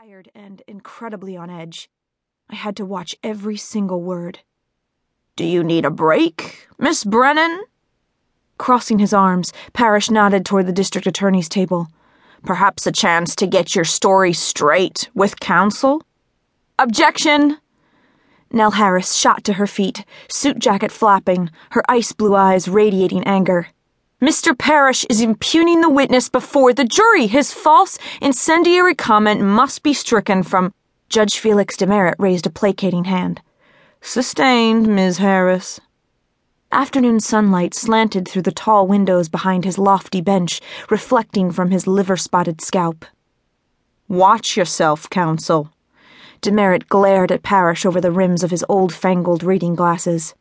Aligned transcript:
tired 0.00 0.30
and 0.34 0.62
incredibly 0.66 1.36
on 1.36 1.50
edge. 1.50 1.90
I 2.48 2.54
had 2.54 2.74
to 2.76 2.86
watch 2.86 3.14
every 3.22 3.58
single 3.58 4.00
word. 4.00 4.38
Do 5.36 5.44
you 5.44 5.62
need 5.62 5.84
a 5.84 5.90
break, 5.90 6.68
Miss 6.78 7.04
Brennan? 7.04 7.64
Crossing 8.56 8.98
his 8.98 9.12
arms, 9.12 9.52
Parrish 9.74 10.10
nodded 10.10 10.46
toward 10.46 10.66
the 10.66 10.72
district 10.72 11.06
attorney's 11.06 11.50
table. 11.50 11.88
Perhaps 12.46 12.86
a 12.86 12.92
chance 12.92 13.36
to 13.36 13.46
get 13.46 13.74
your 13.74 13.84
story 13.84 14.32
straight 14.32 15.10
with 15.12 15.38
counsel? 15.38 16.02
Objection! 16.78 17.58
Nell 18.50 18.70
Harris 18.70 19.14
shot 19.14 19.44
to 19.44 19.54
her 19.54 19.66
feet, 19.66 20.06
suit 20.30 20.58
jacket 20.58 20.92
flapping, 20.92 21.50
her 21.72 21.82
ice 21.90 22.12
blue 22.12 22.34
eyes 22.34 22.68
radiating 22.68 23.24
anger. 23.24 23.68
Mr. 24.20 24.56
Parrish 24.56 25.06
is 25.08 25.22
impugning 25.22 25.80
the 25.80 25.88
witness 25.88 26.28
before 26.28 26.74
the 26.74 26.84
jury. 26.84 27.26
His 27.26 27.54
false, 27.54 27.98
incendiary 28.20 28.94
comment 28.94 29.40
must 29.40 29.82
be 29.82 29.94
stricken 29.94 30.42
from. 30.42 30.74
Judge 31.08 31.38
Felix 31.38 31.74
Demerit 31.74 32.16
raised 32.18 32.46
a 32.46 32.50
placating 32.50 33.04
hand. 33.04 33.40
Sustained, 34.02 34.86
Ms. 34.86 35.18
Harris. 35.18 35.80
Afternoon 36.70 37.18
sunlight 37.18 37.72
slanted 37.72 38.28
through 38.28 38.42
the 38.42 38.52
tall 38.52 38.86
windows 38.86 39.30
behind 39.30 39.64
his 39.64 39.78
lofty 39.78 40.20
bench, 40.20 40.60
reflecting 40.90 41.50
from 41.50 41.70
his 41.70 41.86
liver 41.86 42.18
spotted 42.18 42.60
scalp. 42.60 43.06
Watch 44.06 44.54
yourself, 44.54 45.08
counsel. 45.08 45.70
Demerit 46.42 46.90
glared 46.90 47.32
at 47.32 47.42
Parrish 47.42 47.86
over 47.86 48.02
the 48.02 48.12
rims 48.12 48.42
of 48.42 48.50
his 48.50 48.64
old 48.68 48.92
fangled 48.92 49.42
reading 49.42 49.74
glasses. 49.74 50.34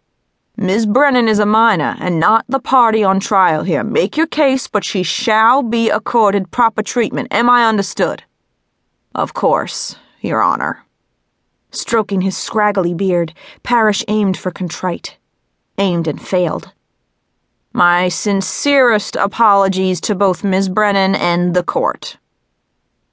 Miss 0.62 0.86
Brennan 0.86 1.30
is 1.30 1.40
a 1.40 1.46
minor 1.46 1.96
and 2.02 2.20
not 2.20 2.44
the 2.50 2.60
party 2.60 3.02
on 3.02 3.22
trial 3.22 3.64
here. 3.64 3.82
Make 3.82 4.18
your 4.18 4.28
case, 4.28 4.68
but 4.68 4.84
she 4.84 5.04
shall 5.04 5.64
be 5.64 5.90
accorded 5.90 6.52
proper 6.52 6.84
treatment. 6.84 7.30
Am 7.32 7.50
I 7.50 7.66
understood? 7.66 8.24
Of 9.16 9.34
course, 9.34 9.96
Your 10.20 10.42
Honor. 10.42 10.84
Stroking 11.72 12.20
his 12.20 12.36
scraggly 12.36 12.94
beard, 12.94 13.34
Parrish 13.64 14.04
aimed 14.10 14.36
for 14.36 14.52
contrite. 14.52 15.16
Aimed 15.78 16.10
and 16.10 16.22
failed. 16.22 16.74
My 17.72 18.10
sincerest 18.10 19.16
apologies 19.16 20.02
to 20.02 20.14
both 20.14 20.44
Miss 20.44 20.68
Brennan 20.68 21.16
and 21.16 21.54
the 21.54 21.64
court. 21.64 22.18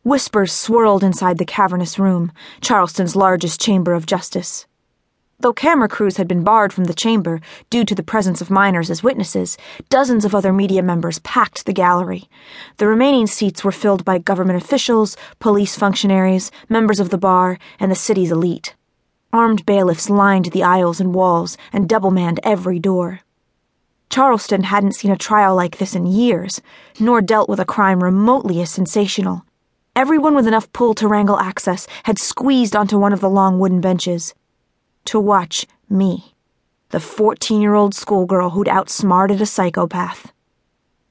Whispers 0.03 0.53
swirled 0.53 1.05
inside 1.05 1.39
the 1.39 1.45
cavernous 1.45 1.97
room, 1.97 2.33
Charleston's 2.61 3.15
largest 3.15 3.61
chamber 3.61 3.93
of 3.93 4.05
justice. 4.05 4.67
Though 5.39 5.53
camera 5.53 5.87
crews 5.87 6.17
had 6.17 6.27
been 6.27 6.45
barred 6.45 6.73
from 6.73 6.85
the 6.85 6.95
chamber 6.95 7.43
due 7.69 7.85
to 7.85 7.95
the 7.95 8.03
presence 8.03 8.41
of 8.41 8.51
minors 8.51 8.91
as 8.91 9.03
witnesses, 9.03 9.59
dozens 9.91 10.25
of 10.25 10.35
other 10.35 10.51
media 10.51 10.83
members 10.83 11.19
packed 11.19 11.67
the 11.67 11.75
gallery. 11.75 12.31
The 12.79 12.87
remaining 12.87 13.27
seats 13.27 13.63
were 13.63 13.71
filled 13.71 14.03
by 14.03 14.17
government 14.17 14.63
officials, 14.63 15.15
police 15.39 15.77
functionaries, 15.77 16.51
members 16.71 17.01
of 17.01 17.11
the 17.11 17.19
bar, 17.19 17.59
and 17.79 17.91
the 17.91 17.97
city's 17.97 18.33
elite. 18.33 18.75
Armed 19.31 19.67
bailiffs 19.67 20.09
lined 20.09 20.47
the 20.47 20.63
aisles 20.63 21.01
and 21.01 21.15
walls 21.15 21.59
and 21.71 21.87
double 21.87 22.11
manned 22.11 22.41
every 22.43 22.79
door. 22.79 23.21
Charleston 24.09 24.63
hadn't 24.63 24.95
seen 24.95 25.11
a 25.11 25.19
trial 25.19 25.55
like 25.55 25.77
this 25.77 25.95
in 25.95 26.07
years, 26.07 26.63
nor 26.99 27.21
dealt 27.21 27.51
with 27.51 27.61
a 27.61 27.67
crime 27.67 28.03
remotely 28.03 28.63
as 28.63 28.71
sensational. 28.71 29.45
Everyone 29.95 30.35
with 30.35 30.47
enough 30.47 30.73
pull 30.73 30.95
to 30.95 31.07
wrangle 31.07 31.39
access 31.39 31.87
had 32.05 32.19
squeezed 32.19 32.75
onto 32.75 32.97
one 32.99 33.13
of 33.13 33.21
the 33.21 33.29
long 33.29 33.59
wooden 33.59 33.83
benches 33.83 34.35
to 35.07 35.21
watch 35.21 35.67
me, 35.89 36.35
the 36.91 37.01
14 37.01 37.61
year 37.61 37.75
old 37.75 37.95
schoolgirl 37.95 38.51
who'd 38.51 38.69
outsmarted 38.69 39.41
a 39.41 39.47
psychopath. 39.47 40.33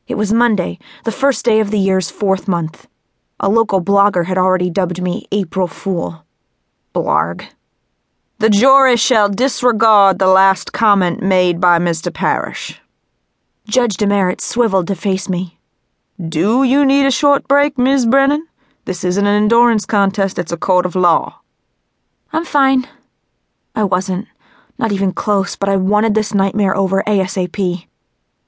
It 0.07 0.15
was 0.15 0.31
Monday, 0.31 0.77
the 1.03 1.11
first 1.11 1.43
day 1.43 1.59
of 1.59 1.71
the 1.71 1.79
year's 1.79 2.11
fourth 2.11 2.47
month. 2.47 2.87
A 3.39 3.49
local 3.49 3.81
blogger 3.81 4.25
had 4.25 4.37
already 4.37 4.69
dubbed 4.69 5.02
me 5.02 5.25
April 5.31 5.67
Fool. 5.67 6.23
Blarg. 6.93 7.45
The 8.37 8.49
jury 8.49 8.97
shall 8.97 9.29
disregard 9.29 10.19
the 10.19 10.27
last 10.27 10.73
comment 10.73 11.23
made 11.23 11.59
by 11.59 11.80
Mr. 11.80 12.13
Parrish. 12.13 12.80
Judge 13.67 13.97
Demerit 13.97 14.41
swiveled 14.41 14.87
to 14.87 14.95
face 14.95 15.27
me. 15.27 15.58
Do 16.20 16.64
you 16.64 16.86
need 16.86 17.05
a 17.05 17.11
short 17.11 17.47
break, 17.47 17.77
Miss 17.77 18.05
Brennan? 18.05 18.47
This 18.86 19.03
isn't 19.03 19.25
an 19.25 19.36
endurance 19.36 19.86
contest, 19.86 20.37
it's 20.37 20.52
a 20.52 20.58
court 20.58 20.86
of 20.86 20.95
law. 20.95 21.41
I'm 22.31 22.45
fine. 22.45 22.87
I 23.75 23.83
wasn't. 23.83 24.27
Not 24.77 24.91
even 24.91 25.11
close, 25.11 25.55
but 25.55 25.69
I 25.69 25.75
wanted 25.75 26.15
this 26.15 26.33
nightmare 26.33 26.75
over 26.75 27.03
ASAP. 27.05 27.87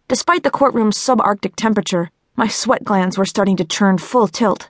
Despite 0.08 0.44
the 0.44 0.50
courtroom's 0.50 0.98
subarctic 0.98 1.56
temperature, 1.56 2.12
my 2.36 2.48
sweat 2.48 2.84
glands 2.84 3.18
were 3.18 3.26
starting 3.26 3.58
to 3.58 3.66
churn 3.66 3.98
full 3.98 4.28
tilt. 4.28 4.70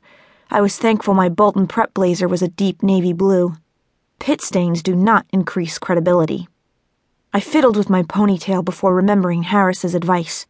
I 0.50 0.62
was 0.62 0.78
thankful 0.78 1.13
my 1.13 1.29
Bolton 1.29 1.67
prep 1.67 1.94
blazer 1.94 2.28
was 2.28 2.41
a 2.41 2.47
deep 2.47 2.81
navy 2.81 3.13
blue. 3.13 3.56
Pit 4.19 4.41
stains 4.41 4.81
do 4.81 4.96
not 4.96 5.28
increase 5.31 5.78
credibility. 5.78 6.47
I 7.34 7.40
fiddled 7.40 7.78
with 7.78 7.90
my 7.90 8.01
ponytail 8.01 8.66
before 8.66 8.96
remembering 8.96 9.44
Harris's 9.44 9.94
advice. 9.94 10.47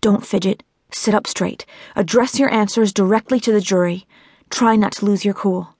Don't 0.00 0.24
fidget. 0.24 0.62
Sit 0.92 1.14
up 1.14 1.26
straight. 1.26 1.64
Address 1.96 2.38
your 2.38 2.52
answers 2.52 2.92
directly 2.92 3.40
to 3.40 3.50
the 3.52 3.60
jury. 3.60 4.06
Try 4.50 4.76
not 4.76 4.92
to 4.92 5.06
lose 5.06 5.24
your 5.24 5.34
cool. 5.34 5.74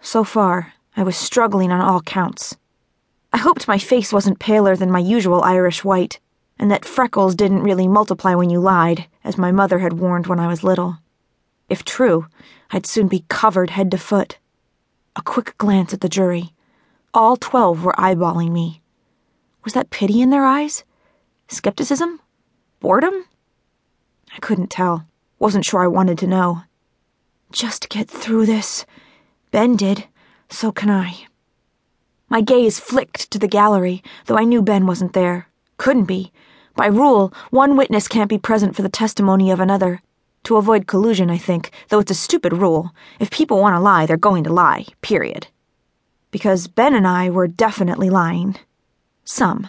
So 0.00 0.24
far, 0.24 0.72
I 0.96 1.02
was 1.02 1.16
struggling 1.16 1.70
on 1.70 1.80
all 1.80 2.00
counts. 2.00 2.56
I 3.32 3.38
hoped 3.38 3.66
my 3.66 3.78
face 3.78 4.12
wasn't 4.12 4.38
paler 4.38 4.76
than 4.76 4.90
my 4.90 4.98
usual 4.98 5.42
Irish 5.42 5.84
white, 5.84 6.20
and 6.58 6.70
that 6.70 6.84
freckles 6.84 7.34
didn't 7.34 7.62
really 7.62 7.88
multiply 7.88 8.34
when 8.34 8.50
you 8.50 8.60
lied, 8.60 9.06
as 9.24 9.38
my 9.38 9.50
mother 9.50 9.78
had 9.78 9.94
warned 9.94 10.26
when 10.26 10.38
I 10.38 10.46
was 10.46 10.62
little. 10.62 10.98
If 11.68 11.84
true, 11.84 12.26
I'd 12.70 12.86
soon 12.86 13.08
be 13.08 13.24
covered 13.28 13.70
head 13.70 13.90
to 13.92 13.98
foot. 13.98 14.38
A 15.16 15.22
quick 15.22 15.56
glance 15.58 15.94
at 15.94 16.02
the 16.02 16.08
jury. 16.08 16.52
All 17.14 17.36
twelve 17.36 17.84
were 17.84 17.94
eyeballing 17.98 18.52
me. 18.52 18.82
Was 19.64 19.72
that 19.72 19.90
pity 19.90 20.20
in 20.20 20.30
their 20.30 20.44
eyes? 20.44 20.84
Skepticism? 21.48 22.20
Boredom? 22.80 23.24
I 24.34 24.38
couldn't 24.40 24.70
tell. 24.70 25.06
Wasn't 25.38 25.64
sure 25.64 25.82
I 25.82 25.88
wanted 25.88 26.18
to 26.18 26.26
know. 26.26 26.62
Just 27.50 27.88
get 27.88 28.08
through 28.08 28.46
this. 28.46 28.86
Ben 29.50 29.76
did, 29.76 30.06
so 30.48 30.72
can 30.72 30.90
I. 30.90 31.26
My 32.32 32.40
gaze 32.40 32.80
flicked 32.80 33.30
to 33.32 33.38
the 33.38 33.46
gallery, 33.46 34.02
though 34.24 34.38
I 34.38 34.44
knew 34.44 34.62
Ben 34.62 34.86
wasn't 34.86 35.12
there. 35.12 35.48
Couldn't 35.76 36.06
be. 36.06 36.32
By 36.74 36.86
rule, 36.86 37.30
one 37.50 37.76
witness 37.76 38.08
can't 38.08 38.30
be 38.30 38.38
present 38.38 38.74
for 38.74 38.80
the 38.80 38.88
testimony 38.88 39.50
of 39.50 39.60
another. 39.60 40.00
To 40.44 40.56
avoid 40.56 40.86
collusion, 40.86 41.28
I 41.28 41.36
think, 41.36 41.70
though 41.90 41.98
it's 41.98 42.10
a 42.10 42.14
stupid 42.14 42.54
rule. 42.54 42.94
If 43.20 43.30
people 43.30 43.60
want 43.60 43.76
to 43.76 43.80
lie, 43.80 44.06
they're 44.06 44.16
going 44.16 44.44
to 44.44 44.52
lie, 44.52 44.86
period. 45.02 45.48
Because 46.30 46.68
Ben 46.68 46.94
and 46.94 47.06
I 47.06 47.28
were 47.28 47.46
definitely 47.46 48.08
lying. 48.08 48.56
Some. 49.26 49.68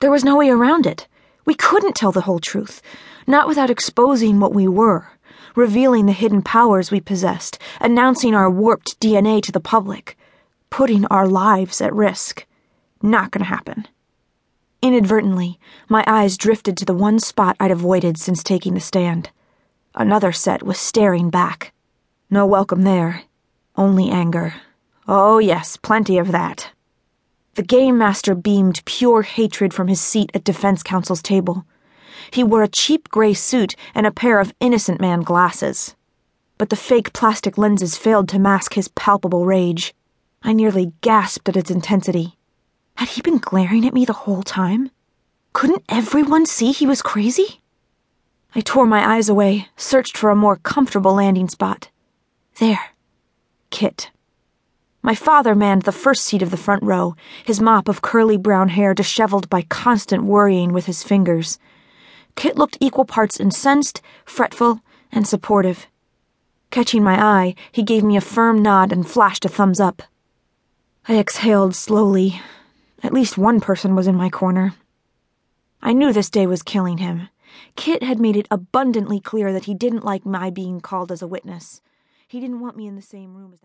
There 0.00 0.10
was 0.10 0.24
no 0.24 0.34
way 0.34 0.50
around 0.50 0.84
it. 0.84 1.06
We 1.44 1.54
couldn't 1.54 1.94
tell 1.94 2.10
the 2.10 2.22
whole 2.22 2.40
truth, 2.40 2.82
not 3.24 3.46
without 3.46 3.70
exposing 3.70 4.40
what 4.40 4.52
we 4.52 4.66
were, 4.66 5.12
revealing 5.54 6.06
the 6.06 6.12
hidden 6.12 6.42
powers 6.42 6.90
we 6.90 7.00
possessed, 7.00 7.56
announcing 7.80 8.34
our 8.34 8.50
warped 8.50 8.98
DNA 8.98 9.40
to 9.42 9.52
the 9.52 9.60
public 9.60 10.17
putting 10.70 11.06
our 11.06 11.26
lives 11.26 11.80
at 11.80 11.94
risk. 11.94 12.46
Not 13.02 13.30
gonna 13.30 13.44
happen. 13.44 13.86
Inadvertently, 14.80 15.58
my 15.88 16.04
eyes 16.06 16.36
drifted 16.36 16.76
to 16.76 16.84
the 16.84 16.94
one 16.94 17.18
spot 17.18 17.56
I'd 17.58 17.70
avoided 17.70 18.16
since 18.16 18.42
taking 18.42 18.74
the 18.74 18.80
stand. 18.80 19.30
Another 19.94 20.30
set 20.30 20.62
was 20.62 20.78
staring 20.78 21.30
back. 21.30 21.72
No 22.30 22.46
welcome 22.46 22.82
there. 22.82 23.22
Only 23.76 24.10
anger. 24.10 24.54
Oh, 25.08 25.38
yes, 25.38 25.76
plenty 25.76 26.18
of 26.18 26.30
that. 26.32 26.70
The 27.54 27.62
game 27.62 27.98
master 27.98 28.36
beamed 28.36 28.84
pure 28.84 29.22
hatred 29.22 29.74
from 29.74 29.88
his 29.88 30.00
seat 30.00 30.30
at 30.32 30.44
defense 30.44 30.84
counsel's 30.84 31.22
table. 31.22 31.64
He 32.30 32.44
wore 32.44 32.62
a 32.62 32.68
cheap 32.68 33.08
gray 33.08 33.34
suit 33.34 33.74
and 33.94 34.06
a 34.06 34.12
pair 34.12 34.38
of 34.38 34.54
innocent 34.60 35.00
man 35.00 35.22
glasses. 35.22 35.96
But 36.56 36.68
the 36.68 36.76
fake 36.76 37.12
plastic 37.12 37.58
lenses 37.58 37.96
failed 37.96 38.28
to 38.28 38.38
mask 38.38 38.74
his 38.74 38.88
palpable 38.88 39.44
rage. 39.44 39.94
I 40.42 40.52
nearly 40.52 40.92
gasped 41.00 41.48
at 41.48 41.56
its 41.56 41.70
intensity. 41.70 42.36
Had 42.96 43.08
he 43.08 43.22
been 43.22 43.38
glaring 43.38 43.86
at 43.86 43.94
me 43.94 44.04
the 44.04 44.12
whole 44.12 44.42
time? 44.42 44.90
Couldn't 45.52 45.84
everyone 45.88 46.46
see 46.46 46.72
he 46.72 46.86
was 46.86 47.02
crazy? 47.02 47.60
I 48.54 48.60
tore 48.60 48.86
my 48.86 49.16
eyes 49.16 49.28
away, 49.28 49.68
searched 49.76 50.16
for 50.16 50.30
a 50.30 50.36
more 50.36 50.56
comfortable 50.56 51.14
landing 51.14 51.48
spot. 51.48 51.90
There. 52.58 52.92
Kit. 53.70 54.10
My 55.02 55.14
father 55.14 55.54
manned 55.54 55.82
the 55.82 55.92
first 55.92 56.24
seat 56.24 56.42
of 56.42 56.50
the 56.50 56.56
front 56.56 56.82
row, 56.82 57.14
his 57.44 57.60
mop 57.60 57.88
of 57.88 58.02
curly 58.02 58.36
brown 58.36 58.70
hair 58.70 58.94
disheveled 58.94 59.48
by 59.48 59.62
constant 59.62 60.24
worrying 60.24 60.72
with 60.72 60.86
his 60.86 61.02
fingers. 61.02 61.58
Kit 62.36 62.56
looked 62.56 62.78
equal 62.80 63.04
parts 63.04 63.38
incensed, 63.38 64.00
fretful, 64.24 64.80
and 65.12 65.26
supportive. 65.26 65.86
Catching 66.70 67.02
my 67.02 67.22
eye, 67.22 67.54
he 67.72 67.82
gave 67.82 68.04
me 68.04 68.16
a 68.16 68.20
firm 68.20 68.62
nod 68.62 68.92
and 68.92 69.08
flashed 69.08 69.44
a 69.44 69.48
thumbs 69.48 69.80
up. 69.80 70.02
I 71.10 71.16
exhaled 71.16 71.74
slowly. 71.74 72.42
At 73.02 73.14
least 73.14 73.38
one 73.38 73.60
person 73.60 73.94
was 73.94 74.06
in 74.06 74.14
my 74.14 74.28
corner. 74.28 74.74
I 75.80 75.94
knew 75.94 76.12
this 76.12 76.28
day 76.28 76.46
was 76.46 76.62
killing 76.62 76.98
him. 76.98 77.30
Kit 77.76 78.02
had 78.02 78.20
made 78.20 78.36
it 78.36 78.46
abundantly 78.50 79.18
clear 79.18 79.50
that 79.54 79.64
he 79.64 79.72
didn't 79.72 80.04
like 80.04 80.26
my 80.26 80.50
being 80.50 80.82
called 80.82 81.10
as 81.10 81.22
a 81.22 81.26
witness. 81.26 81.80
He 82.26 82.40
didn't 82.40 82.60
want 82.60 82.76
me 82.76 82.86
in 82.86 82.94
the 82.94 83.00
same 83.00 83.34
room 83.34 83.54
as 83.54 83.54
that. 83.54 83.56